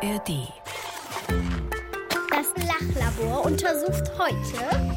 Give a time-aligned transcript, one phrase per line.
[0.00, 0.48] ARD.
[2.30, 4.94] Das Lachlabor untersucht heute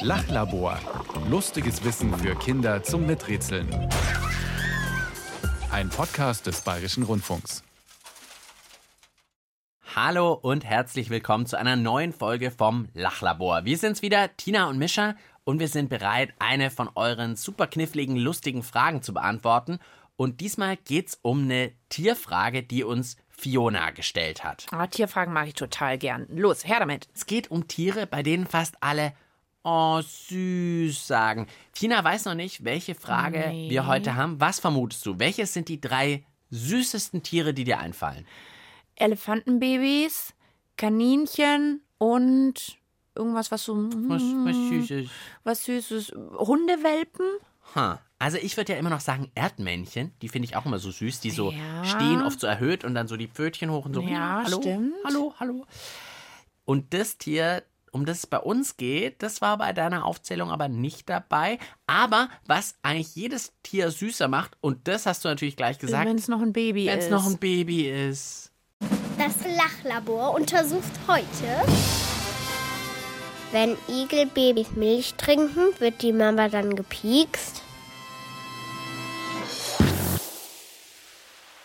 [0.00, 0.78] Lachlabor.
[1.28, 3.68] Lustiges Wissen für Kinder zum Miträtseln.
[5.70, 7.62] Ein Podcast des Bayerischen Rundfunks.
[9.94, 13.66] Hallo und herzlich willkommen zu einer neuen Folge vom Lachlabor.
[13.66, 15.14] Wir sind's wieder, Tina und Mischa,
[15.44, 19.78] und wir sind bereit, eine von euren super kniffligen, lustigen Fragen zu beantworten.
[20.16, 24.66] Und diesmal geht's um eine Tierfrage, die uns Fiona gestellt hat.
[24.72, 26.26] Oh, Tierfragen mag ich total gern.
[26.30, 27.08] Los, her damit.
[27.14, 29.12] Es geht um Tiere, bei denen fast alle
[29.66, 31.46] Oh, süß sagen.
[31.72, 33.70] Tina weiß noch nicht, welche Frage Nee.
[33.70, 34.38] wir heute haben.
[34.38, 35.18] Was vermutest du?
[35.18, 38.26] Welches sind die drei süßesten Tiere, die dir einfallen?
[38.96, 40.34] Elefantenbabys,
[40.76, 42.76] Kaninchen und
[43.14, 43.74] irgendwas, was so.
[43.76, 45.10] Was, was Süßes.
[45.44, 46.12] Was Süßes.
[46.38, 47.26] Hundewelpen?
[47.74, 48.00] Ha.
[48.18, 50.12] Also ich würde ja immer noch sagen Erdmännchen.
[50.22, 51.20] Die finde ich auch immer so süß.
[51.20, 51.84] Die so Ja.
[51.84, 54.00] stehen, oft so erhöht und dann so die Pfötchen hoch und so.
[54.02, 54.94] Ja, hallo, stimmt.
[55.04, 55.66] Hallo, hallo.
[56.64, 60.68] Und das Tier, um das es bei uns geht, das war bei deiner Aufzählung aber
[60.68, 61.58] nicht dabei.
[61.86, 66.16] Aber was eigentlich jedes Tier süßer macht, und das hast du natürlich gleich gesagt, Wenn
[66.16, 67.06] es noch ein Baby wenn ist.
[67.06, 68.52] es noch ein Baby ist.
[69.18, 71.62] Das Lachlabor untersucht heute
[73.52, 77.62] Wenn Igelbabys Milch trinken, wird die Mama dann gepiekst.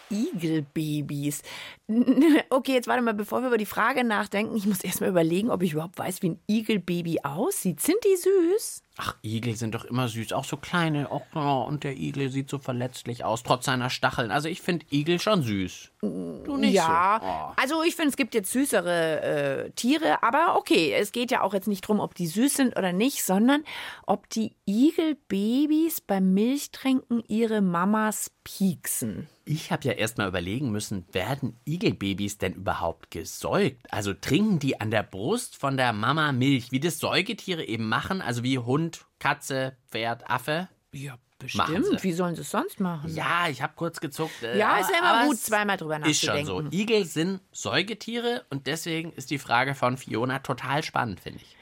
[0.09, 1.41] Igelbabys.
[2.52, 5.49] Okay, jetzt warte mal, bevor wir über die Frage nachdenken, ich muss erst mal überlegen,
[5.49, 7.79] ob ich überhaupt weiß, wie ein Igelbaby aussieht.
[7.79, 8.83] Sind die süß?
[9.02, 11.08] Ach, Igel sind doch immer süß, auch so kleine.
[11.09, 14.30] Oh, oh, und der Igel sieht so verletzlich aus, trotz seiner Stacheln.
[14.30, 15.91] Also ich finde Igel schon süß.
[16.02, 17.28] Du nicht ja, so.
[17.28, 17.53] Oh.
[17.56, 21.53] also ich finde, es gibt jetzt süßere äh, Tiere, aber okay, es geht ja auch
[21.53, 23.64] jetzt nicht drum, ob die süß sind oder nicht, sondern
[24.06, 29.30] ob die Igelbabys beim Milchtrinken ihre Mamas pieksen.
[29.45, 33.81] Ich habe ja erst mal überlegen müssen, werden Igelbabys denn überhaupt gesäugt?
[33.89, 38.22] Also trinken die an der Brust von der Mama Milch, wie das Säugetiere eben machen,
[38.22, 40.67] also wie Hund, Katze, Pferd, Affe?
[40.91, 42.01] Ja, bestimmt.
[42.03, 43.13] Wie sollen sie es sonst machen?
[43.13, 44.41] Ja, ich habe kurz gezuckt.
[44.41, 46.61] äh, Ja, ist ja immer gut, zweimal drüber Ist schon so.
[46.61, 46.73] nachzudenken.
[46.73, 51.55] Igel sind Säugetiere und deswegen ist die Frage von Fiona total spannend, finde ich.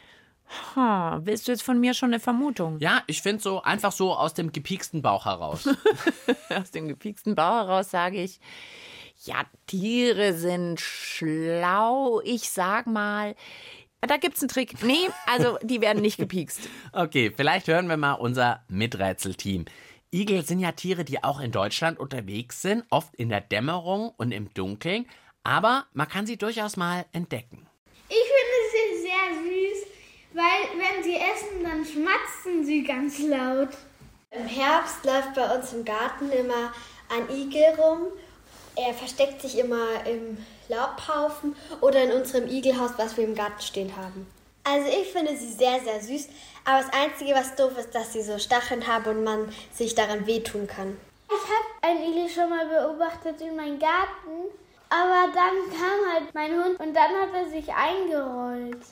[0.78, 2.80] Ha, willst du jetzt von mir schon eine Vermutung?
[2.80, 5.68] Ja, ich finde so einfach so aus dem gepieksten Bauch heraus.
[6.50, 8.40] Aus dem gepieksten Bauch heraus sage ich,
[9.26, 12.22] ja, Tiere sind schlau.
[12.24, 13.36] Ich sag mal,
[14.02, 14.84] da gibt's einen Trick.
[14.84, 16.62] Nee, also die werden nicht gepiekst.
[16.94, 19.66] Okay, vielleicht hören wir mal unser Miträtselteam.
[20.14, 24.32] Igel sind ja Tiere, die auch in Deutschland unterwegs sind, oft in der Dämmerung und
[24.32, 25.06] im Dunkeln,
[25.44, 27.68] aber man kann sie durchaus mal entdecken.
[28.08, 29.88] Ich finde sie sehr süß,
[30.34, 33.70] weil wenn sie essen, dann schmatzen sie ganz laut.
[34.32, 36.72] Im Herbst läuft bei uns im Garten immer
[37.10, 38.08] ein Igel rum.
[38.76, 40.38] Er versteckt sich immer im
[40.70, 44.28] Laubhaufen oder in unserem Igelhaus, was wir im Garten stehen haben.
[44.64, 46.28] Also ich finde sie sehr, sehr süß.
[46.66, 50.28] Aber das Einzige, was doof ist, dass sie so Stacheln haben und man sich daran
[50.28, 50.98] wehtun kann.
[51.30, 54.50] Ich habe einen Igel schon mal beobachtet in meinem Garten,
[54.90, 58.84] aber dann kam halt mein Hund und dann hat er sich eingerollt.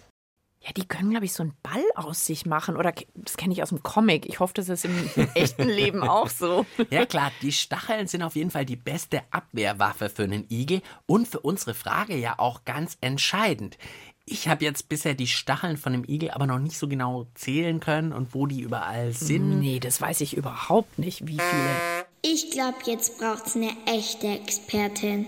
[0.62, 2.76] Ja, die können, glaube ich, so einen Ball aus sich machen.
[2.76, 4.26] Oder das kenne ich aus dem Comic.
[4.26, 6.66] Ich hoffe, das ist im echten Leben auch so.
[6.90, 11.28] Ja klar, die Stacheln sind auf jeden Fall die beste Abwehrwaffe für einen Igel und
[11.28, 13.78] für unsere Frage ja auch ganz entscheidend.
[14.28, 17.80] Ich habe jetzt bisher die Stacheln von dem Igel aber noch nicht so genau zählen
[17.80, 19.60] können und wo die überall sind.
[19.60, 22.06] Nee, das weiß ich überhaupt nicht, wie viele.
[22.24, 25.28] Ich glaube, jetzt braucht's eine echte Expertin.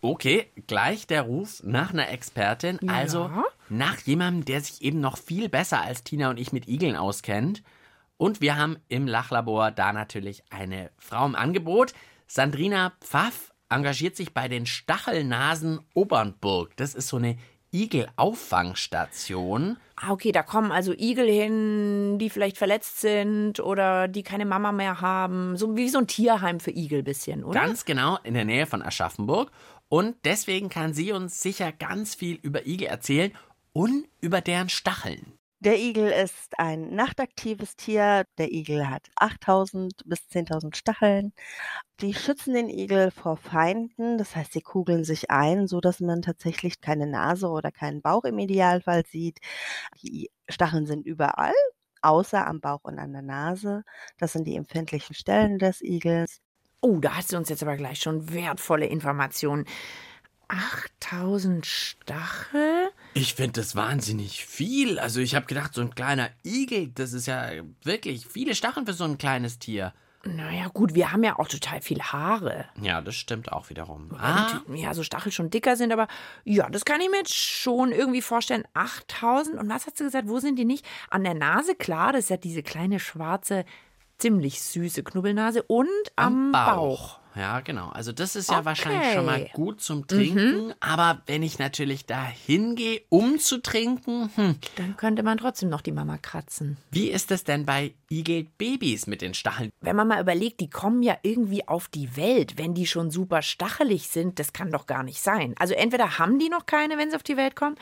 [0.00, 3.30] Okay, gleich der Ruf nach einer Expertin, also
[3.68, 7.62] nach jemandem, der sich eben noch viel besser als Tina und ich mit Igeln auskennt.
[8.16, 11.92] Und wir haben im Lachlabor da natürlich eine Frau im Angebot.
[12.26, 16.76] Sandrina Pfaff engagiert sich bei den Stachelnasen Obernburg.
[16.76, 17.36] Das ist so eine
[17.72, 19.78] Igelauffangstation.
[19.96, 24.70] Ah, okay, da kommen also Igel hin, die vielleicht verletzt sind oder die keine Mama
[24.70, 25.56] mehr haben.
[25.56, 27.60] So wie so ein Tierheim für Igel bisschen, oder?
[27.60, 29.50] Ganz genau in der Nähe von Aschaffenburg.
[29.88, 33.32] Und deswegen kann sie uns sicher ganz viel über Igel erzählen
[33.74, 35.34] und über deren Stacheln.
[35.60, 38.24] Der Igel ist ein nachtaktives Tier.
[38.38, 41.32] Der Igel hat 8000 bis 10.000 Stacheln.
[42.00, 46.22] Die schützen den Igel vor Feinden, das heißt, sie kugeln sich ein, so dass man
[46.22, 49.38] tatsächlich keine Nase oder keinen Bauch im Idealfall sieht.
[50.02, 51.54] Die Stacheln sind überall,
[52.02, 53.84] außer am Bauch und an der Nase.
[54.18, 56.42] Das sind die empfindlichen Stellen des Igels.
[56.82, 59.64] Oh, da hast du uns jetzt aber gleich schon wertvolle Informationen.
[60.48, 62.90] 8000 Stachel?
[63.14, 64.98] Ich finde das wahnsinnig viel.
[64.98, 67.48] Also ich habe gedacht, so ein kleiner Igel, das ist ja
[67.82, 69.92] wirklich viele Stacheln für so ein kleines Tier.
[70.26, 72.64] Naja, gut, wir haben ja auch total viel Haare.
[72.80, 74.10] Ja, das stimmt auch wiederum.
[74.18, 76.08] Ah, ja, so Stachel schon dicker sind, aber
[76.44, 78.64] ja, das kann ich mir jetzt schon irgendwie vorstellen.
[78.72, 80.86] 8000 und was hast du gesagt, wo sind die nicht?
[81.10, 83.64] An der Nase, klar, das ist ja diese kleine schwarze,
[84.18, 87.20] ziemlich süße Knubbelnase und am, Bauch.
[87.36, 87.88] Ja, genau.
[87.88, 88.64] Also das ist ja Okay.
[88.66, 90.72] wahrscheinlich schon mal gut zum Trinken.
[90.80, 95.80] Aber wenn ich natürlich da hingehe, um zu trinken, hm, Dann könnte man trotzdem noch
[95.80, 96.76] die Mama kratzen.
[96.92, 99.70] wie ist es denn bei Igelbabys mit den Stacheln?
[99.80, 103.42] Wenn man mal überlegt, die kommen ja irgendwie auf die Welt, wenn die schon super
[103.42, 105.54] stachelig sind, das kann doch gar nicht sein.
[105.58, 107.76] Also entweder haben die noch keine, wenn sie auf die Welt kommen,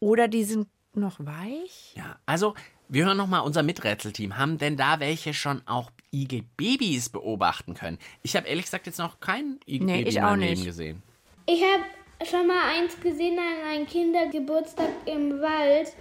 [0.00, 1.92] oder die sind noch weich.
[1.96, 2.54] Ja, also
[2.88, 4.38] wir hören nochmal unser Miträtselteam.
[4.38, 7.98] Haben denn da welche schon auch Igelbabys beobachten können?
[8.22, 10.64] Ich habe ehrlich gesagt jetzt noch kein Igelbaby Nee, ich auch nicht.
[10.64, 11.02] gesehen.
[11.46, 11.84] Ich habe
[12.28, 15.92] schon mal eins gesehen an einem Kindergeburtstag im Wald.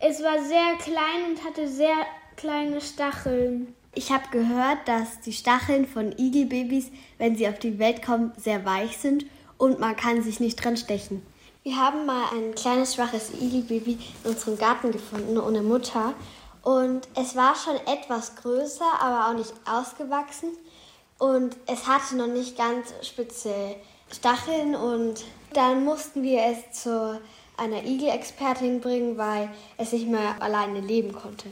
[0.00, 1.94] Es war sehr klein und hatte sehr
[2.36, 3.74] kleine Stacheln.
[3.94, 8.64] Ich habe gehört, dass die Stacheln von Igelbabys, wenn sie auf die Welt kommen, sehr
[8.64, 9.26] weich sind
[9.58, 11.22] und man kann sich nicht dran stechen.
[11.62, 16.14] Wir haben mal ein kleines, schwaches Igelbaby in unserem Garten gefunden, ohne Mutter.
[16.62, 20.56] Und es war schon etwas größer, aber auch nicht ausgewachsen.
[21.18, 23.76] Und es hatte noch nicht ganz spitze
[24.10, 24.74] Stacheln.
[24.74, 27.20] Und dann mussten wir es zu
[27.58, 31.48] einer Igelexpertin bringen, weil es nicht mehr alleine leben konnte.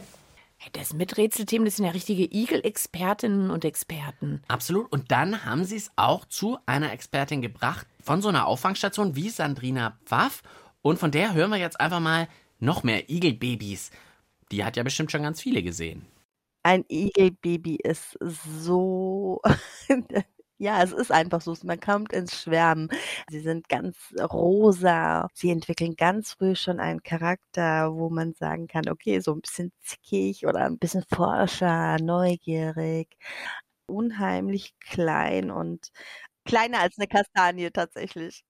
[0.73, 4.43] Das Miträtselteam, das sind ja richtige Igel-Expertinnen und Experten.
[4.49, 4.91] Absolut.
[4.91, 9.29] Und dann haben sie es auch zu einer Expertin gebracht von so einer Auffangstation wie
[9.29, 10.43] Sandrina Pfaff.
[10.81, 12.27] Und von der hören wir jetzt einfach mal
[12.59, 13.91] noch mehr Igelbabys.
[14.51, 16.07] Die hat ja bestimmt schon ganz viele gesehen.
[16.63, 19.43] Ein Igelbaby ist so,
[20.57, 22.89] ja, es ist einfach so, man kommt ins Schwärmen.
[23.29, 25.29] Sie sind ganz rosa.
[25.35, 29.71] Sie entwickeln ganz früh schon einen Charakter, wo man sagen kann, okay, so ein bisschen
[29.81, 33.19] zickig oder ein bisschen forscher, neugierig,
[33.85, 35.91] unheimlich klein und
[36.49, 38.45] kleiner als eine Kastanie tatsächlich.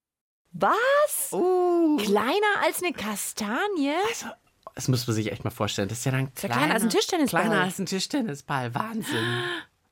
[0.53, 1.33] Was?
[1.33, 1.99] Uh.
[1.99, 3.93] Kleiner als eine Kastanie?
[4.09, 4.27] Also,
[4.75, 5.89] das muss man sich echt mal vorstellen.
[5.89, 7.43] Das ist ja dann ja kleiner als ein Tischtennisball.
[7.43, 8.75] Kleiner als ein Tischtennisball.
[8.75, 9.25] Wahnsinn.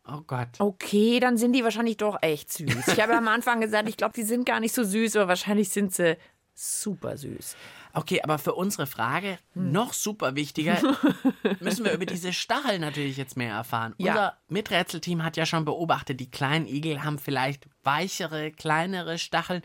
[0.09, 0.61] Oh Gott.
[0.61, 2.87] Okay, dann sind die wahrscheinlich doch echt süß.
[2.87, 5.71] Ich habe am Anfang gesagt, ich glaube, die sind gar nicht so süß, aber wahrscheinlich
[5.71, 6.17] sind sie
[6.57, 7.57] super süß.
[7.93, 9.73] Okay, aber für unsere Frage Hm.
[9.73, 10.79] noch super wichtiger
[11.61, 13.95] müssen wir über diese Stacheln natürlich jetzt mehr erfahren.
[13.99, 14.13] Ja.
[14.13, 19.63] Unser Miträtselteam hat ja schon beobachtet, die kleinen Igel haben vielleicht weichere, kleinere Stacheln.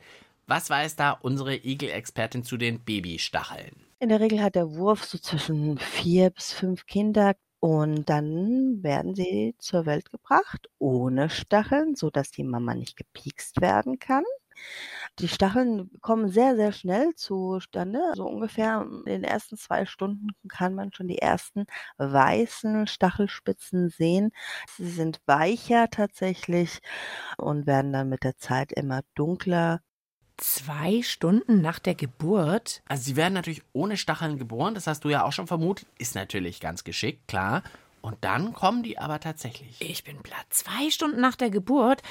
[0.48, 3.72] Was weiß da unsere Igel-Expertin zu den Babystacheln?
[4.00, 9.14] In der Regel hat der Wurf so zwischen vier bis fünf Kinder und dann werden
[9.14, 14.24] sie zur Welt gebracht ohne Stacheln, so dass die Mama nicht gepiekst werden kann.
[15.20, 18.00] Die Stacheln kommen sehr, sehr schnell zustande.
[18.16, 21.66] So ungefähr in den ersten zwei Stunden kann man schon die ersten
[21.98, 24.32] weißen Stachelspitzen sehen.
[24.78, 26.80] Sie sind weicher tatsächlich
[27.38, 29.82] und werden dann mit der Zeit immer dunkler.
[30.38, 32.82] Zwei Stunden nach der Geburt?
[32.88, 35.88] Also sie werden natürlich ohne Stacheln geboren, das hast du ja auch schon vermutet.
[36.00, 37.64] Ist natürlich ganz geschickt, klar.
[38.02, 39.80] Und dann kommen die aber tatsächlich.
[39.80, 40.46] Ich bin platt.
[40.50, 42.02] Zwei Stunden nach der Geburt?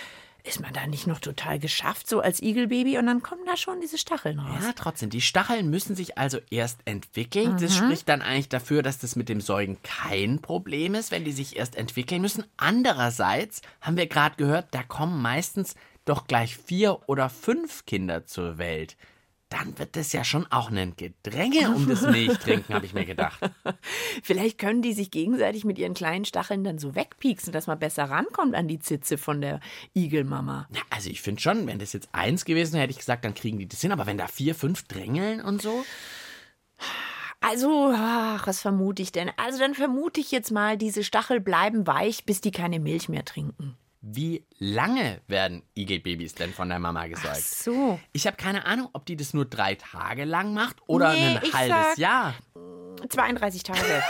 [0.44, 2.98] Ist man da nicht noch total geschafft, so als Igelbaby?
[2.98, 4.62] Und dann kommen da schon diese Stacheln raus.
[4.62, 5.10] Ja, trotzdem.
[5.10, 7.56] Die Stacheln müssen sich also erst entwickeln.
[7.58, 11.32] Das spricht dann eigentlich dafür, dass das mit dem Säugen kein Problem ist, wenn die
[11.32, 12.44] sich erst entwickeln müssen.
[12.56, 18.58] Andererseits haben wir gerade gehört, da kommen meistens doch gleich vier oder fünf Kinder zur
[18.58, 18.96] Welt.
[19.50, 23.40] Dann wird das ja schon auch ein Gedränge um das Milchtrinken, habe ich mir gedacht.
[24.22, 28.04] Vielleicht können die sich gegenseitig mit ihren kleinen Stacheln dann so wegpieksen, dass man besser
[28.04, 29.58] rankommt an die Zitze von der
[29.92, 30.68] Igelmama.
[30.72, 33.34] Ja, also ich finde schon, wenn das jetzt eins gewesen wäre, hätte ich gesagt, dann
[33.34, 33.90] kriegen die das hin.
[33.90, 35.84] Aber wenn da vier, fünf drängeln und so.
[37.40, 39.32] Also, ach, was vermute ich denn?
[39.36, 43.24] Also dann vermute ich jetzt mal, diese Stachel bleiben weich, bis die keine Milch mehr
[43.24, 43.76] trinken.
[44.02, 47.42] Wie lange werden Igelbabys denn von der Mama gesäugt?
[47.44, 48.00] So.
[48.12, 51.52] Ich habe keine Ahnung, ob die das nur drei Tage lang macht oder Nee, ein
[51.52, 52.34] halbes Jahr.
[53.08, 53.80] 32 Tage.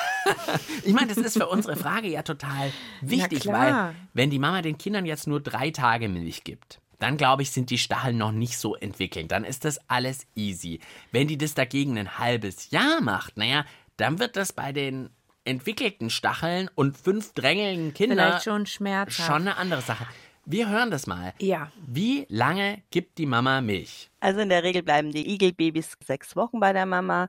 [0.85, 4.79] Ich meine, das ist für unsere Frage ja total wichtig, weil wenn die Mama den
[4.79, 8.59] Kindern jetzt nur drei Tage Milch gibt, dann glaube ich, sind die Stacheln noch nicht
[8.59, 9.33] so entwickelt.
[9.33, 10.81] Dann ist das alles easy.
[11.11, 13.65] Wenn die das dagegen ein halbes Jahr macht, naja,
[13.97, 15.11] dann wird das bei den
[15.45, 19.27] entwickelten Stacheln und fünf drängelnden Kindern Vielleicht schon schmerzhaft.
[19.27, 20.07] schon eine andere Sache.
[20.47, 21.33] Wir hören das mal.
[21.39, 21.71] Ja.
[21.87, 24.11] Wie lange gibt die Mama Milch?
[24.21, 27.29] Also in der Regel bleiben die Igelbabys sechs Wochen bei der Mama.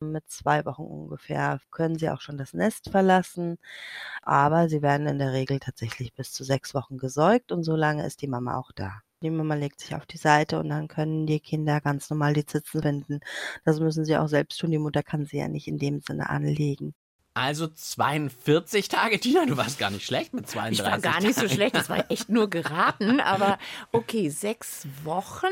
[0.00, 3.58] Mit zwei Wochen ungefähr können sie auch schon das Nest verlassen.
[4.22, 8.04] Aber sie werden in der Regel tatsächlich bis zu sechs Wochen gesäugt und so lange
[8.06, 9.00] ist die Mama auch da.
[9.22, 12.44] Die Mama legt sich auf die Seite und dann können die Kinder ganz normal die
[12.46, 13.20] Zitzen finden.
[13.64, 14.70] Das müssen sie auch selbst tun.
[14.72, 16.94] Die Mutter kann sie ja nicht in dem Sinne anlegen.
[17.38, 21.38] Also 42 Tage, Tina, du warst gar nicht schlecht mit 32 Ich war gar nicht
[21.38, 23.58] so schlecht, das war echt nur geraten, aber
[23.92, 25.46] okay, sechs Wochen.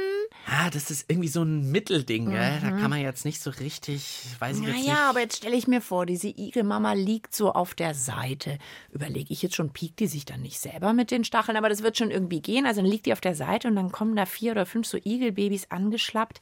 [0.47, 2.59] Ah, das ist irgendwie so ein Mittelding, gell?
[2.61, 4.88] Da kann man jetzt nicht so richtig, weiß ich jetzt nicht.
[4.88, 8.59] Naja, aber jetzt stelle ich mir vor, diese Igelmama liegt so auf der Seite.
[8.90, 11.85] Überlege ich jetzt schon, piekt die sich dann nicht selber mit den Stacheln, aber das
[11.85, 12.66] wird schon irgendwie gehen.
[12.66, 14.99] Also dann liegt die auf der Seite und dann kommen da vier oder fünf so
[14.99, 16.40] Igelbabys angeschlappt.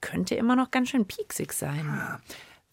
[0.00, 2.20] Könnte immer noch ganz schön pieksig sein.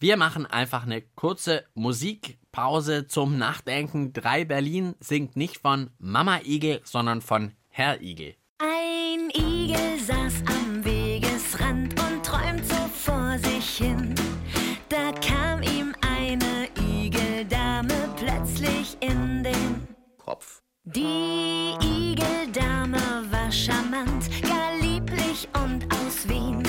[0.00, 4.12] Wir machen einfach eine kurze Musikpause zum Nachdenken.
[4.12, 8.34] Drei Berlin singt nicht von Mama Igel, sondern von Herr Igel.
[8.58, 14.14] Ein Igel saß am Wegesrand und träumt so vor sich hin.
[14.88, 20.60] Da kam ihm eine Igeldame plötzlich in den Kopf.
[20.84, 26.62] Die Igeldame war charmant, gar lieblich und aus Wien.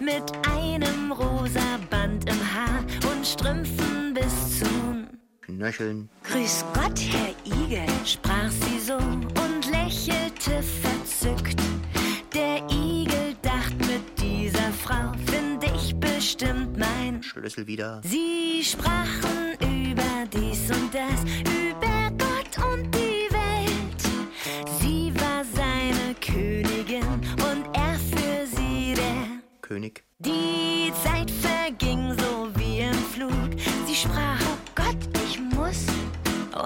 [0.00, 2.01] Mit einem rosa Band
[2.62, 5.08] Haar und Strümpfen bis zum
[5.40, 6.08] Knöcheln.
[6.24, 11.60] Grüß Gott, Herr Igel, sprach sie so und lächelte verzückt.
[12.32, 17.22] Der Igel dacht, mit dieser Frau find ich bestimmt mein.
[17.22, 18.00] Schlüssel wieder.
[18.04, 24.02] Sie sprachen über dies und das, über Gott und die Welt.
[24.80, 27.02] Sie war seine Königin
[27.50, 30.04] und er für sie der König.
[30.24, 33.50] Die Zeit verging so wie im Flug.
[33.86, 35.86] Sie sprach, oh Gott, ich muss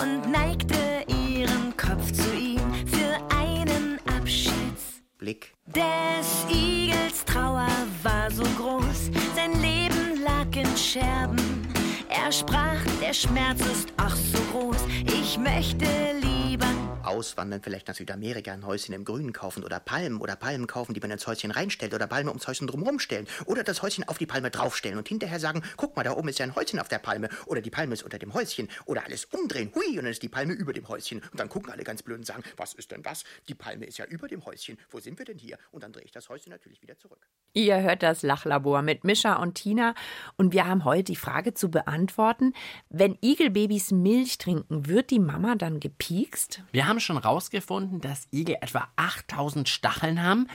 [0.00, 5.02] und neigte ihren Kopf zu ihm für einen Abschieds.
[5.18, 5.54] Blick.
[5.66, 7.68] Des Igels Trauer
[8.02, 11.66] war so groß, sein Leben lag in Scherben.
[12.08, 15.86] Er sprach, der Schmerz ist ach so groß, ich möchte
[16.20, 16.68] lieber
[17.06, 21.00] Auswandern, vielleicht nach Südamerika, ein Häuschen im Grünen kaufen oder Palmen oder Palmen kaufen, die
[21.00, 24.26] man ins Häuschen reinstellt oder Palme ums Häuschen drumherum stellen oder das Häuschen auf die
[24.26, 26.98] Palme draufstellen und hinterher sagen, guck mal, da oben ist ja ein Häuschen auf der
[26.98, 30.22] Palme oder die Palme ist unter dem Häuschen oder alles umdrehen, hui, und dann ist
[30.22, 32.90] die Palme über dem Häuschen und dann gucken alle ganz blöd und sagen, was ist
[32.90, 33.24] denn das?
[33.48, 35.58] Die Palme ist ja über dem Häuschen, wo sind wir denn hier?
[35.70, 37.26] Und dann drehe ich das Häuschen natürlich wieder zurück.
[37.52, 39.94] Ihr hört das Lachlabor mit Mischa und Tina
[40.36, 42.52] und wir haben heute die Frage zu beantworten,
[42.90, 46.62] wenn Igelbabys Milch trinken, wird die Mama dann gepiekst?
[46.72, 50.48] Wir haben schon rausgefunden, dass Igel etwa 8000 Stacheln haben,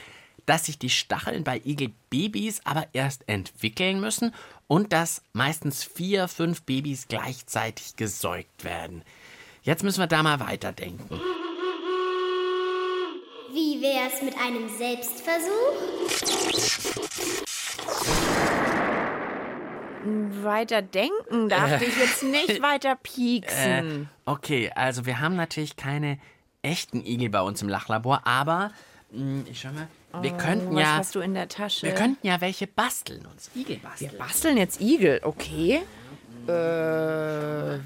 [0.46, 4.34] dass sich die Stacheln bei Igelbabys aber erst entwickeln müssen
[4.68, 9.04] und dass meistens vier, fünf Babys gleichzeitig gesäugt werden.
[9.64, 11.22] Jetzt müssen wir da mal weiterdenken.
[13.54, 17.11] Wie wär's mit einem Selbstversuch?
[20.44, 24.10] Weiter denken dachte ich jetzt nicht weiter pieksen.
[24.26, 26.20] Okay, also wir haben natürlich keine
[26.62, 28.72] echten Igel bei uns im Lachlabor, aber
[29.12, 29.88] mh, ich schau mal,
[30.22, 31.88] wir könnten Oh, Was ja hast du in der Tasche?
[31.88, 33.50] wir könnten ja welche basteln uns.
[33.56, 34.12] Igel basteln.
[34.12, 35.82] Wir basteln jetzt Igel, okay.
[36.48, 36.52] Äh,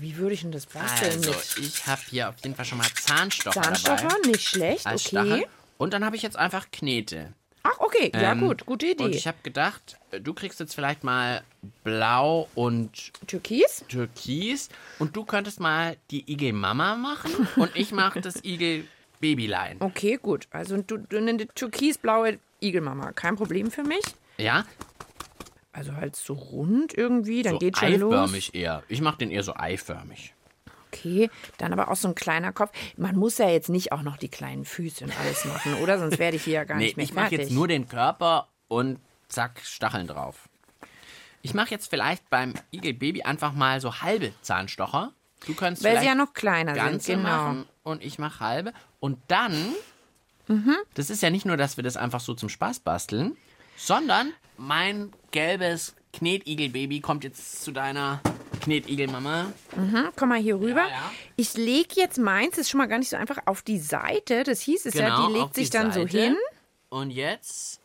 [0.01, 1.12] wie würde ich denn das basteln?
[1.12, 4.07] Also, mit ich habe hier auf jeden Fall schon mal Zahnstocher, Zahnstocher?
[4.07, 4.27] dabei.
[4.29, 4.98] Nicht schlecht, okay.
[4.98, 5.45] Stachel.
[5.77, 7.34] Und dann habe ich jetzt einfach Knete.
[7.67, 9.03] Ach, okay, ja Ähm, gut, gute Idee.
[9.03, 11.41] Und ich habe gedacht, äh, du kriegst jetzt vielleicht mal
[11.84, 13.84] blau und Türkis?
[13.88, 14.69] türkis
[15.00, 18.86] und du könntest mal die Igel Mama machen und ich mache das Igel
[19.19, 19.77] Babylein.
[19.79, 20.48] Okay, gut.
[20.51, 24.03] Also du, du eine türkisblaue Igelmama, kein Problem für mich.
[24.38, 24.65] Ja,
[25.72, 28.13] Also halt so rund irgendwie, dann so geht schon los.
[28.13, 28.84] eiförmig eher.
[28.89, 30.34] Ich mache den eher so eiförmig.
[30.96, 32.72] Okay, dann aber auch so ein kleiner Kopf.
[32.98, 36.00] Man muss ja jetzt nicht auch noch die kleinen Füße und alles machen, oder?
[36.00, 37.48] Sonst werde ich hier ja gar Nee, nicht mehr ich mache fertig.
[37.48, 40.48] jetzt nur den Körper und zack, Stacheln drauf.
[41.42, 45.12] Ich mache jetzt vielleicht beim Igelbaby einfach mal so halbe Zahnstocher.
[45.46, 47.30] Du kannst Weil sie ja noch kleiner ganze sind, genau.
[47.30, 48.74] machen und ich mache halbe.
[49.00, 49.54] Und dann,
[50.48, 50.75] Mhm.
[50.96, 53.36] das ist ja nicht nur, dass wir das einfach so zum Spaß basteln,
[53.75, 58.22] sondern mein gelbes Knetigelbaby kommt jetzt zu deiner
[58.65, 59.53] Knetigelmama.
[59.75, 60.81] Mhm, komm mal hier rüber.
[60.81, 61.12] Ja, ja.
[61.36, 64.43] Ich lege jetzt meins, ist schon mal gar nicht so einfach, auf die Seite.
[64.43, 66.17] Das hieß es ja, Genau, die auf legt sich die dann so Seite.
[66.17, 66.38] hin.
[66.89, 67.79] Und jetzt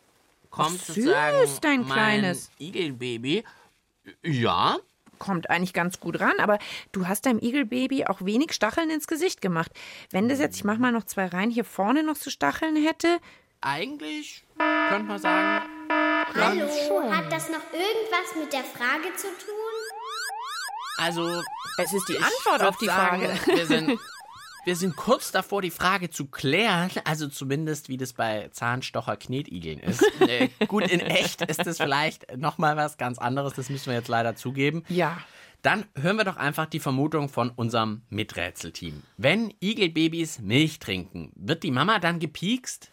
[0.50, 1.88] kommt süß, sozusagen dein mein
[2.20, 2.50] Kleines.
[2.58, 3.44] Igelbaby.
[4.25, 4.78] Ja,
[5.18, 6.58] Kommt eigentlich ganz gut ran, aber
[6.92, 9.70] du hast deinem Igelbaby auch wenig Stacheln ins Gesicht gemacht.
[10.10, 13.18] Wenn das jetzt, ich mach mal noch zwei rein, hier vorne noch so Stacheln hätte.
[13.60, 14.42] eigentlich
[14.88, 15.66] könnte man sagen,
[16.34, 19.60] Hallo, hat das noch irgendwas mit der Frage zu tun?
[21.00, 21.42] Also
[21.78, 23.57] Es ist die ich Antwort auf die sagen, Frage.
[23.57, 23.99] Wir sind,
[24.64, 30.02] wir sind kurz davor, die Frage zu klären, also zumindest wie das bei Zahnstocher-Knetigeln ist.
[30.21, 34.09] äh, gut, in echt ist das vielleicht nochmal was ganz anderes, das müssen wir jetzt
[34.09, 34.85] leider zugeben.
[34.88, 35.19] Ja.
[35.62, 39.02] Dann hören wir doch einfach die Vermutung von unserem Miträtselteam.
[39.19, 42.90] Wenn Igelbabys Milch trinken, wird die Mama dann gepiekst?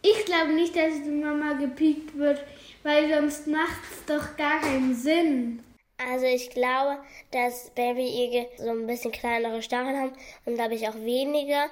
[0.00, 2.40] Ich glaube nicht, dass die Mama gepiekt wird,
[2.82, 5.60] weil sonst macht es doch gar keinen Sinn.
[5.98, 6.98] Also ich glaube,
[7.30, 10.12] dass Babyigel so ein bisschen kleinere Stacheln haben
[10.44, 11.68] und glaube ich auch weniger.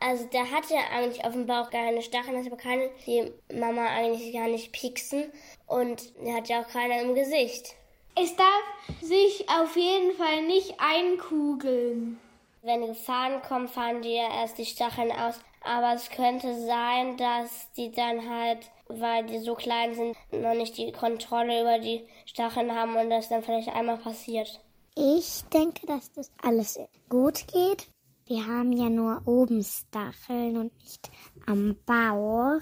[0.00, 3.86] Also der hat ja eigentlich auf dem Bauch gar keine Stacheln, deshalb kann die Mama
[3.86, 5.30] eigentlich gar nicht pieksen
[5.66, 7.74] und er hat ja auch keine im Gesicht.
[8.14, 8.62] Es darf
[9.02, 12.18] sich auf jeden Fall nicht einkugeln.
[12.62, 15.38] Wenn Gefahren kommen, fahren die ja erst die Stacheln aus.
[15.62, 20.76] Aber es könnte sein, dass die dann halt, weil die so klein sind, noch nicht
[20.76, 24.60] die Kontrolle über die Stacheln haben und das dann vielleicht einmal passiert.
[24.94, 26.78] Ich denke, dass das alles
[27.08, 27.88] gut geht.
[28.26, 31.10] Wir haben ja nur oben Stacheln und nicht
[31.46, 32.60] am Bauch.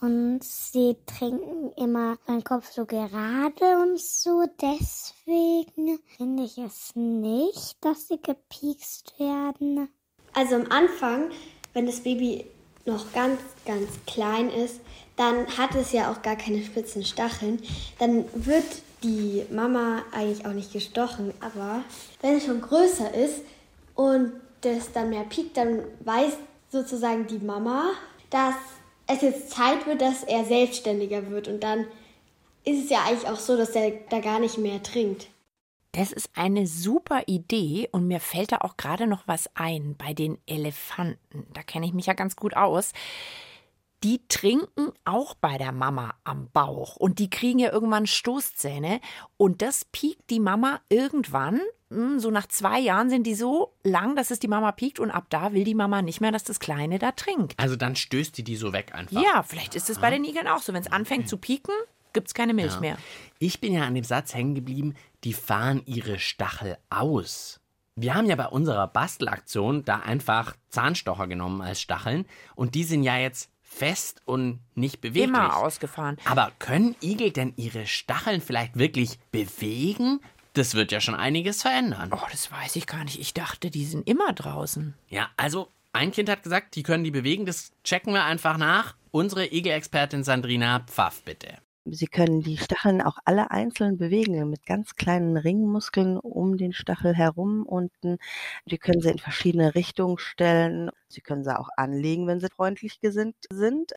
[0.00, 4.46] Und sie trinken immer meinen Kopf so gerade und so.
[4.60, 9.90] Deswegen finde ich es nicht, dass sie gepiekst werden.
[10.32, 11.30] Also am Anfang,
[11.74, 12.46] wenn das Baby
[12.86, 14.80] noch ganz, ganz klein ist,
[15.20, 17.60] dann hat es ja auch gar keine spitzen Stacheln.
[17.98, 18.64] Dann wird
[19.02, 21.34] die Mama eigentlich auch nicht gestochen.
[21.40, 21.84] Aber
[22.22, 23.42] wenn es schon größer ist
[23.94, 26.32] und das dann mehr piekt, dann weiß
[26.72, 27.90] sozusagen die Mama,
[28.30, 28.54] dass
[29.08, 31.48] es jetzt Zeit wird, dass er selbstständiger wird.
[31.48, 31.86] Und dann
[32.64, 35.28] ist es ja eigentlich auch so, dass er da gar nicht mehr trinkt.
[35.92, 40.14] Das ist eine super Idee und mir fällt da auch gerade noch was ein bei
[40.14, 41.46] den Elefanten.
[41.52, 42.92] Da kenne ich mich ja ganz gut aus.
[44.02, 49.00] Die trinken auch bei der Mama am Bauch und die kriegen ja irgendwann Stoßzähne
[49.36, 51.60] und das piekt die Mama irgendwann.
[51.90, 55.10] hm, So nach zwei Jahren sind die so lang, dass es die Mama piekt und
[55.10, 57.52] ab da will die Mama nicht mehr, dass das Kleine da trinkt.
[57.58, 59.20] Also dann stößt die die so weg einfach.
[59.20, 60.72] Ja, vielleicht ist es bei den Igeln auch so.
[60.72, 61.74] Wenn es anfängt zu pieken,
[62.14, 62.80] gibt es keine Milch Ja.
[62.80, 62.96] mehr.
[63.38, 67.60] Ich bin ja an dem Satz hängen geblieben, die fahren ihre Stachel aus.
[67.96, 73.02] Wir haben ja bei unserer Bastelaktion da einfach Zahnstocher genommen als Stacheln und die sind
[73.02, 75.24] ja jetzt fest und nicht beweglich.
[75.28, 76.18] Immer ausgefahren.
[76.24, 80.20] Aber können Igel denn ihre Stacheln vielleicht wirklich bewegen?
[80.52, 82.10] Das wird ja schon einiges verändern.
[82.12, 83.20] Oh, das weiß ich gar nicht.
[83.20, 84.94] Ich dachte, die sind immer draußen.
[85.08, 87.46] Ja, also ein Kind hat gesagt, die können die bewegen.
[87.46, 88.96] Das checken wir einfach nach.
[89.12, 91.58] Unsere Igel-Expertin Sandrina Pfaff, bitte.
[91.86, 97.14] Sie können die Stacheln auch alle einzeln bewegen mit ganz kleinen Ringmuskeln um den Stachel
[97.14, 98.18] herum unten.
[98.66, 100.90] Die können sie in verschiedene Richtungen stellen.
[101.08, 103.92] Sie können sie auch anlegen, wenn sie freundlich gesinnt sind.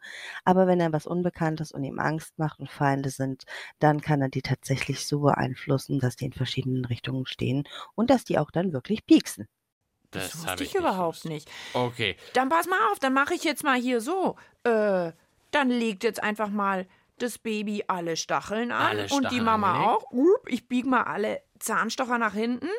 [0.46, 3.44] Aber wenn er was Unbekanntes und ihm Angst macht und Feinde sind,
[3.80, 7.64] dann kann er die tatsächlich so beeinflussen, dass die in verschiedenen Richtungen stehen
[7.96, 9.48] und dass die auch dann wirklich pieksen.
[10.12, 11.26] Das, hab wusste ich nicht überhaupt gewusst.
[11.26, 11.52] nicht.
[11.74, 12.16] Okay.
[12.34, 14.38] Dann pass mal auf, dann mache ich jetzt mal hier so.
[14.64, 15.12] Äh,
[15.52, 16.88] dann legt jetzt einfach mal
[17.20, 19.92] das Baby alle Stacheln an Alle und die Stacheln Mama angelegt.
[19.92, 20.12] auch.
[20.12, 22.70] Up, ich biege mal alle Zahnstocher nach hinten,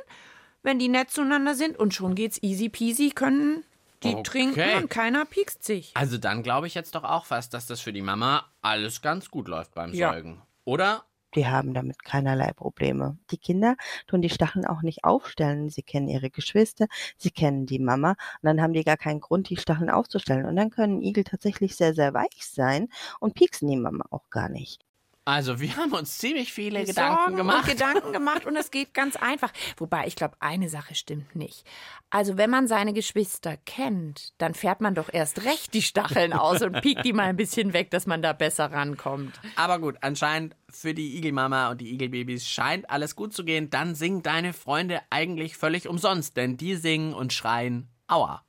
[0.63, 3.65] wenn die nett zueinander sind und schon geht's easy peasy, können
[4.03, 4.23] die Okay.
[4.23, 5.93] trinken und keiner piekst sich.
[5.95, 9.31] Also dann glaube ich jetzt doch auch fast, dass das für die Mama alles ganz
[9.31, 10.13] gut läuft beim Ja.
[10.13, 10.43] Säugen.
[10.65, 11.05] Oder?
[11.35, 13.19] Die haben damit keinerlei Probleme.
[13.31, 15.69] Die Kinder tun die Stacheln auch nicht aufstellen.
[15.69, 19.49] Sie kennen ihre Geschwister, sie kennen die Mama und dann haben die gar keinen Grund,
[19.51, 20.47] die Stacheln aufzustellen.
[20.47, 22.89] Und dann können Igel tatsächlich sehr, sehr weich sein
[23.21, 24.85] und pieksen die Mama auch gar nicht.
[25.27, 27.65] Also wir haben uns ziemlich viele Sorgen Gedanken gemacht.
[27.65, 29.53] Und Gedanken gemacht und es geht ganz einfach.
[29.79, 31.65] Wobei ich glaube, eine Sache stimmt nicht.
[32.11, 36.61] Also wenn man seine Geschwister kennt, dann fährt man doch erst recht die Stacheln aus
[36.61, 39.41] und piekt die mal ein bisschen weg, dass man da besser rankommt.
[39.57, 43.71] Aber gut, anscheinend für die Igelmama und die Igelbabys scheint alles gut zu gehen.
[43.71, 48.45] Dann singen deine Freunde eigentlich völlig umsonst, denn die singen und schreien Aua.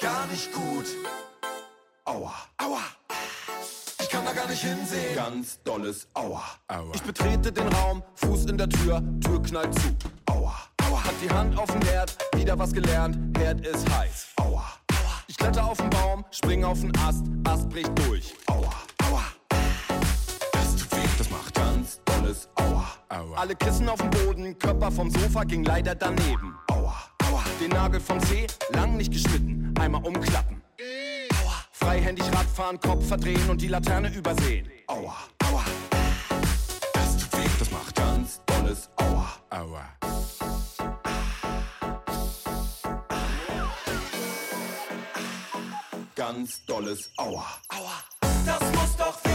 [0.00, 0.86] Gar nicht gut.
[2.06, 2.34] Aua.
[2.58, 2.82] Aua.
[4.24, 5.14] Ich kann da gar nicht hinsehen.
[5.14, 6.42] Ganz dolles Aua.
[6.68, 6.92] Aua.
[6.94, 9.94] Ich betrete den Raum, Fuß in der Tür, Tür knallt zu.
[10.24, 10.54] Aua.
[10.82, 11.04] Aua.
[11.04, 14.28] Hat die Hand auf den Herd, wieder was gelernt, Herd ist heiß.
[14.36, 14.64] Aua.
[14.92, 15.22] Aua.
[15.26, 18.34] Ich kletter auf den Baum, spring auf den Ast, Ast bricht durch.
[18.46, 18.72] Aua.
[19.10, 19.24] Aua.
[20.52, 22.86] Das tut weh, das macht ganz dolles Aua.
[23.10, 23.36] Aua.
[23.36, 26.54] Alle Kissen auf dem Boden, Körper vom Sofa ging leider daneben.
[26.70, 26.94] Aua.
[27.28, 27.44] Aua.
[27.60, 30.63] Den Nagel vom Zeh, lang nicht geschnitten, einmal umklappen.
[31.84, 34.66] Freihändig Radfahren, Kopf verdrehen und die Laterne übersehen.
[34.86, 35.16] Aua.
[35.44, 35.64] Aua.
[36.94, 39.28] Das tut weh, das macht ganz dolles Aua.
[39.50, 39.84] Aua.
[46.14, 47.44] Ganz dolles Aua.
[47.68, 48.02] Aua.
[48.46, 49.33] Das muss doch weh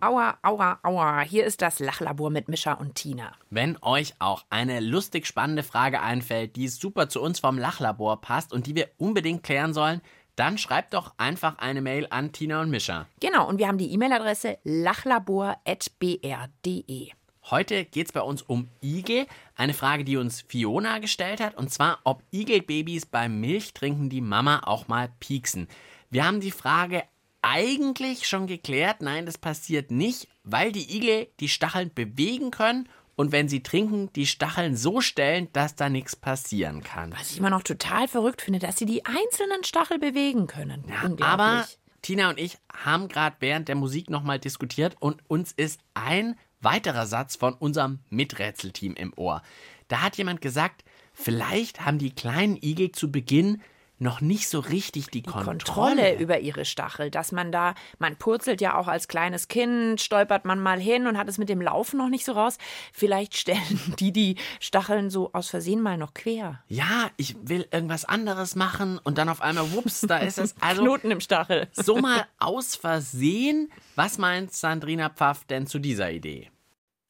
[0.00, 0.38] Aua.
[0.42, 1.20] Aua, aua.
[1.20, 3.32] Hier ist das Lachlabor mit Mischa und Tina.
[3.50, 8.52] Wenn euch auch eine lustig spannende Frage einfällt, die super zu uns vom Lachlabor passt
[8.52, 10.00] und die wir unbedingt klären sollen,
[10.36, 13.06] dann schreibt doch einfach eine Mail an Tina und Mischa.
[13.20, 17.10] Genau, und wir haben die E-Mail-Adresse lachlabor.br.de.
[17.50, 19.26] Heute geht es bei uns um Igel.
[19.56, 21.56] Eine Frage, die uns Fiona gestellt hat.
[21.56, 25.66] Und zwar, ob Igelbabys beim Milchtrinken die Mama auch mal pieksen.
[26.10, 27.02] Wir haben die Frage
[27.42, 29.02] eigentlich schon geklärt.
[29.02, 34.12] Nein, das passiert nicht, weil die Igel die Stacheln bewegen können und wenn sie trinken,
[34.12, 37.12] die Stacheln so stellen, dass da nichts passieren kann.
[37.12, 40.84] Was ich immer noch total verrückt finde, dass sie die einzelnen Stachel bewegen können.
[40.88, 41.66] Ja, aber
[42.02, 47.06] Tina und ich haben gerade während der Musik nochmal diskutiert und uns ist ein weiterer
[47.06, 49.42] Satz von unserem Miträtselteam im Ohr.
[49.88, 53.62] Da hat jemand gesagt, vielleicht haben die kleinen Igel zu Beginn
[53.98, 55.58] noch nicht so richtig die, die Kontrolle.
[55.58, 56.18] Kontrolle.
[56.18, 60.60] über ihre Stachel, dass man da, man purzelt ja auch als kleines Kind, stolpert man
[60.60, 62.58] mal hin und hat es mit dem Laufen noch nicht so raus.
[62.92, 66.62] Vielleicht stellen die die Stacheln so aus Versehen mal noch quer.
[66.68, 70.54] Ja, ich will irgendwas anderes machen und dann auf einmal, wups, da ist es.
[70.68, 71.68] Also Knoten im Stachel.
[71.72, 73.70] so mal aus Versehen.
[73.94, 76.50] Was meint Sandrina Pfaff denn zu dieser Idee?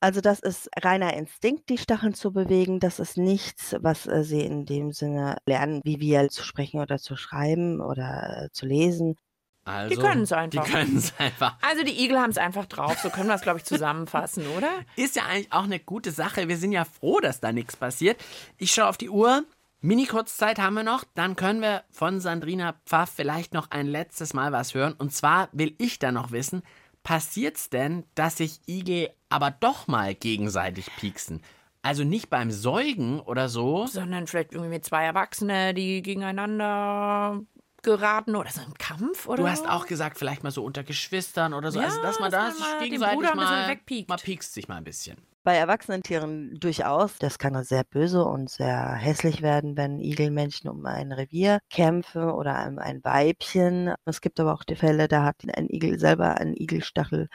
[0.01, 2.79] Also das ist reiner Instinkt, die Stacheln zu bewegen.
[2.79, 6.99] Das ist nichts, was äh, sie in dem Sinne lernen, wie wir zu sprechen oder
[6.99, 9.17] zu schreiben oder äh, zu lesen.
[9.65, 10.65] Also, die können es einfach.
[10.65, 11.57] Die können es einfach.
[11.61, 12.99] Also die Igel haben es einfach drauf.
[13.01, 14.71] So können wir es, glaube ich, zusammenfassen, oder?
[14.97, 16.49] Ist ja eigentlich auch eine gute Sache.
[16.49, 18.19] Wir sind ja froh, dass da nichts passiert.
[18.57, 19.45] Ich schaue auf die Uhr.
[19.81, 21.05] Mini-Kurzzeit haben wir noch.
[21.15, 24.95] Dann können wir von Sandrina Pfaff vielleicht noch ein letztes Mal was hören.
[24.95, 26.63] Und zwar will ich da noch wissen,
[27.03, 31.43] passiert's denn, dass sich Igel aber doch mal gegenseitig pieksen?
[31.83, 33.87] Also nicht beim Säugen oder so.
[33.87, 37.41] Sondern vielleicht irgendwie mit zwei Erwachsene, die gegeneinander
[37.83, 41.55] geraten oder so im Kampf oder Du hast auch gesagt, vielleicht mal so unter Geschwistern
[41.55, 41.79] oder so.
[41.79, 44.09] Ja, also dass man da sich mal den gegenseitig mal, wegpiekt.
[44.09, 45.17] mal piekst sich mal ein bisschen.
[45.45, 47.19] Bei erwachsenen Tieren durchaus.
[47.19, 52.67] Das kann sehr böse und sehr hässlich werden, wenn Igelmännchen um ein Revier kämpfen oder
[52.69, 53.95] um ein Weibchen.
[54.05, 57.29] Es gibt aber auch die Fälle, da hat ein Igel selber einen Igelstachel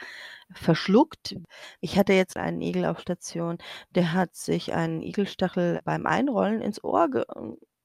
[0.52, 1.36] verschluckt.
[1.80, 3.58] Ich hatte jetzt einen Igel auf Station,
[3.94, 7.24] der hat sich einen Igelstachel beim Einrollen ins Ohr ge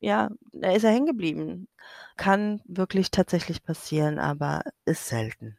[0.02, 1.68] ja, da ist er hängen geblieben.
[2.18, 5.59] Kann wirklich tatsächlich passieren, aber ist selten.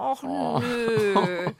[0.00, 0.58] Och Oh.
[0.60, 1.50] nö.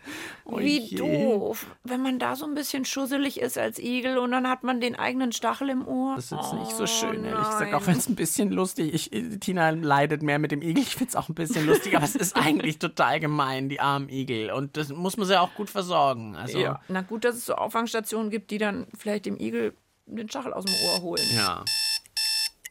[0.45, 0.97] Oh Wie je.
[0.97, 1.67] doof.
[1.85, 4.97] Wenn man da so ein bisschen schusselig ist als Igel und dann hat man den
[4.97, 6.17] eigenen Stachel im Ohr.
[6.17, 7.75] Das ist jetzt nicht so Oh, schön, ehrlich gesagt.
[7.75, 9.41] Auch wenn es ein bisschen lustig ist.
[9.41, 10.79] Tina leidet mehr mit dem Igel.
[10.83, 14.09] Ich finde es auch ein bisschen lustig, aber es ist eigentlich total gemein, die armen
[14.09, 14.51] Igel.
[14.51, 16.35] Und das muss man sie auch gut versorgen.
[16.37, 16.81] Also, Ja.
[16.89, 19.75] Na gut, dass es so Auffangstationen gibt, die dann vielleicht dem Igel
[20.07, 21.23] den Stachel aus dem Ohr holen.
[21.37, 21.63] ja.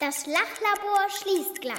[0.00, 1.76] Das Lachlabor schließt gleich.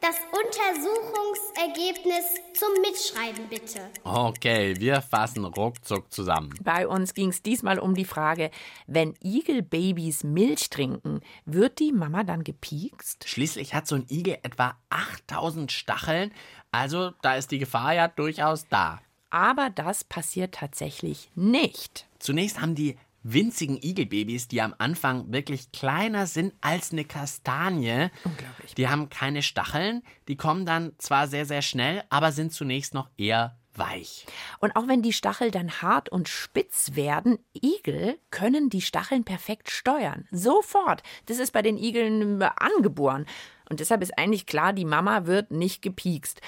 [0.00, 3.80] Das Untersuchungsergebnis zum Mitschreiben bitte.
[4.02, 6.54] Okay, wir fassen ruckzuck zusammen.
[6.62, 8.50] Bei uns ging es diesmal um die Frage,
[8.86, 13.28] wenn Igelbabys Milch trinken, wird die Mama dann gepiekst?
[13.28, 16.32] Schließlich hat so ein Igel etwa 8000 Stacheln.
[16.72, 19.02] Also da ist die Gefahr ja durchaus da.
[19.28, 22.06] Aber das passiert tatsächlich nicht.
[22.18, 28.10] Zunächst haben die winzigen Igelbabys, die am Anfang wirklich kleiner sind als eine Kastanie.
[28.24, 28.74] Unglaublich.
[28.74, 33.08] Die haben keine Stacheln, die kommen dann zwar sehr, sehr schnell, aber sind zunächst noch
[33.16, 34.26] eher weich.
[34.58, 39.70] Und auch wenn die Stachel dann hart und spitz werden, Igel können die Stacheln perfekt
[39.70, 40.26] steuern.
[40.30, 41.02] Sofort.
[41.26, 43.26] Das ist bei den Igeln angeboren.
[43.68, 46.40] Und deshalb ist eigentlich klar, die Mama wird nicht gepiekst.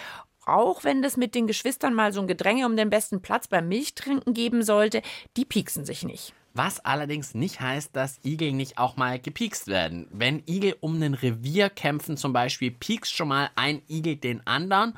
[0.44, 3.68] Auch wenn das mit den Geschwistern mal so ein Gedränge um den besten Platz beim
[3.68, 5.02] Milchtrinken geben sollte,
[5.36, 6.34] die pieksen sich nicht.
[6.54, 10.06] Was allerdings nicht heißt, dass Igel nicht auch mal gepiekst werden.
[10.10, 14.94] Wenn Igel um ein Revier kämpfen, zum Beispiel, piekst schon mal ein Igel den anderen.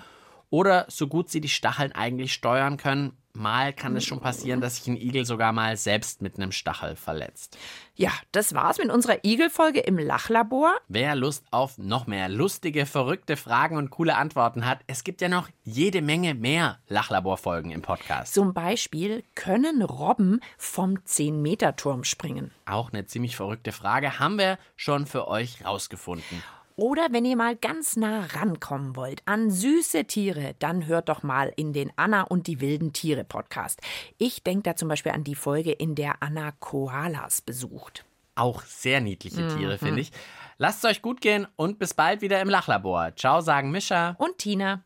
[0.55, 4.77] Oder so gut sie die Stacheln eigentlich steuern können, mal kann es schon passieren, dass
[4.77, 7.59] sich ein Igel sogar mal selbst mit einem Stachel verletzt.
[7.97, 10.73] Ja, das war's mit unserer Igelfolge im Lachlabor.
[10.87, 15.29] Wer Lust auf noch mehr lustige, verrückte Fragen und coole Antworten hat, es gibt ja
[15.29, 18.33] noch jede Menge mehr Lachlaborfolgen im Podcast.
[18.33, 22.53] Zum Beispiel können Robben vom 10-Meter-Turm springen.
[22.65, 26.45] Auch eine ziemlich verrückte Frage haben wir schon für euch rausgefunden.
[26.77, 31.53] Oder wenn ihr mal ganz nah rankommen wollt an süße Tiere, dann hört doch mal
[31.55, 33.81] in den Anna und die wilden Tiere Podcast.
[34.19, 38.05] Ich denke da zum Beispiel an die Folge, in der Anna Koalas besucht.
[38.35, 39.79] Auch sehr niedliche Tiere, Mhm.
[39.79, 40.11] finde ich.
[40.59, 43.13] Lasst es euch gut gehen und bis bald wieder im Lachlabor.
[43.15, 44.17] Ciao, sagen Mischa.
[44.19, 44.83] Und Tina.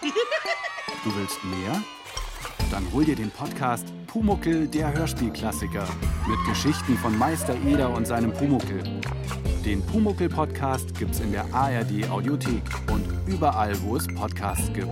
[0.00, 1.82] Du willst mehr?
[2.70, 5.86] Dann hol dir den Podcast Pumuckel, der Hörspielklassiker.
[6.26, 8.82] Mit Geschichten von Meister Eder und seinem Pumuckel.
[9.64, 14.90] Den Pumuckel-Podcast gibt's in der ARD Audiothek und überall, wo es Podcasts gibt.